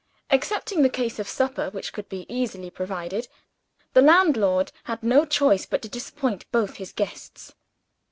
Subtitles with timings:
[0.31, 3.27] Excepting the case of supper, which could be easily provided,
[3.93, 7.53] the landlord had no choice but to disappoint both his guests.